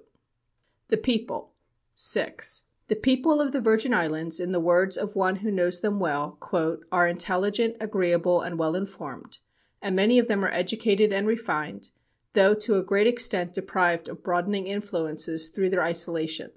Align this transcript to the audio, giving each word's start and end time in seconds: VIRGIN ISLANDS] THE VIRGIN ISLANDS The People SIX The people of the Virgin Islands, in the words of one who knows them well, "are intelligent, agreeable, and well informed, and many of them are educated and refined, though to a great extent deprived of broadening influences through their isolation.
VIRGIN 0.00 0.14
ISLANDS] 0.14 0.80
THE 0.88 0.96
VIRGIN 0.96 1.04
ISLANDS 1.12 1.20
The 1.20 1.20
People 1.20 1.52
SIX 1.94 2.62
The 2.88 2.96
people 2.96 3.40
of 3.42 3.52
the 3.52 3.60
Virgin 3.60 3.92
Islands, 3.92 4.40
in 4.40 4.52
the 4.52 4.58
words 4.60 4.96
of 4.96 5.14
one 5.14 5.36
who 5.36 5.50
knows 5.50 5.80
them 5.82 6.00
well, 6.00 6.38
"are 6.90 7.06
intelligent, 7.06 7.76
agreeable, 7.80 8.40
and 8.40 8.58
well 8.58 8.74
informed, 8.76 9.40
and 9.82 9.94
many 9.94 10.18
of 10.18 10.26
them 10.26 10.42
are 10.42 10.48
educated 10.52 11.12
and 11.12 11.26
refined, 11.28 11.90
though 12.32 12.54
to 12.54 12.78
a 12.78 12.82
great 12.82 13.08
extent 13.08 13.52
deprived 13.52 14.08
of 14.08 14.22
broadening 14.22 14.66
influences 14.66 15.50
through 15.50 15.68
their 15.68 15.84
isolation. 15.84 16.50